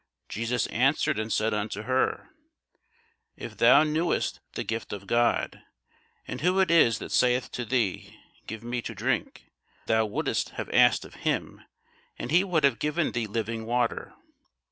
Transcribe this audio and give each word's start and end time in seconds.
Jesus 0.29 0.65
answered 0.65 1.19
and 1.19 1.31
said 1.31 1.53
unto 1.53 1.83
her, 1.83 2.31
If 3.37 3.57
thou 3.57 3.83
knewest 3.83 4.39
the 4.53 4.63
gift 4.63 4.93
of 4.93 5.05
God, 5.05 5.61
and 6.27 6.41
who 6.41 6.59
it 6.59 6.71
is 6.71 6.97
that 6.97 7.11
saith 7.11 7.51
to 7.51 7.65
thee, 7.65 8.17
Give 8.47 8.63
me 8.63 8.81
to 8.81 8.95
drink; 8.95 9.51
thou 9.85 10.07
wouldest 10.07 10.49
have 10.57 10.71
asked 10.73 11.05
of 11.05 11.17
him, 11.21 11.61
and 12.17 12.31
he 12.31 12.43
would 12.43 12.63
have 12.63 12.79
given 12.79 13.11
thee 13.11 13.27
living 13.27 13.67
water. 13.67 14.15